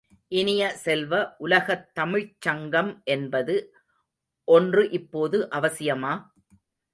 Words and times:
இனிய 0.31 0.69
செல்வ, 0.75 1.11
உலகத் 1.37 1.95
தமிழ்ச் 1.95 2.41
சங்கம் 2.41 3.01
என்பது 3.05 3.57
ஒன்று 4.47 4.89
இப்போது 4.89 5.47
அவசியமா? 5.51 6.13